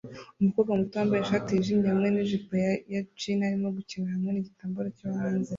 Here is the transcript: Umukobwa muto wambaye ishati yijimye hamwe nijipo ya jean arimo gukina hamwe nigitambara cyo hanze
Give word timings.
Umukobwa 0.39 0.71
muto 0.79 0.95
wambaye 0.99 1.21
ishati 1.23 1.49
yijimye 1.51 1.87
hamwe 1.91 2.07
nijipo 2.11 2.51
ya 2.93 3.01
jean 3.19 3.41
arimo 3.47 3.67
gukina 3.77 4.07
hamwe 4.13 4.29
nigitambara 4.31 4.89
cyo 4.97 5.07
hanze 5.19 5.49